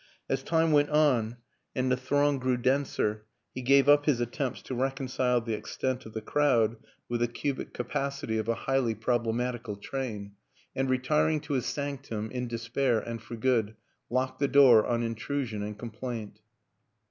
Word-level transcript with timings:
As 0.27 0.41
time 0.41 0.71
went 0.71 0.89
on 0.89 1.37
and 1.75 1.91
the 1.91 1.95
throng 1.95 2.39
grew 2.39 2.57
denser, 2.57 3.27
he 3.53 3.61
gave 3.61 3.87
up 3.87 4.07
his 4.07 4.19
attempts 4.19 4.63
to 4.63 4.73
reconcile 4.73 5.41
the 5.41 5.53
extent 5.53 6.07
of 6.07 6.13
the 6.13 6.23
crowd 6.23 6.77
with 7.07 7.19
the 7.19 7.27
cubic 7.27 7.77
WILLIAM 7.77 7.91
AN 7.91 7.97
ENGLISHMAN 8.01 8.37
183 8.37 8.39
capacity 8.39 8.39
of 8.39 8.47
a 8.47 8.61
highly 8.63 8.95
problematical 8.95 9.75
train, 9.75 10.31
and 10.75 10.89
re 10.89 10.97
tiring 10.97 11.39
to 11.41 11.53
his 11.53 11.67
sanctum, 11.67 12.31
in 12.31 12.47
despair 12.47 12.97
and 12.97 13.21
for 13.21 13.35
good, 13.35 13.75
locked 14.09 14.39
the 14.39 14.47
door 14.47 14.87
on 14.87 15.03
intrusion 15.03 15.61
and 15.61 15.77
complaint. 15.77 16.39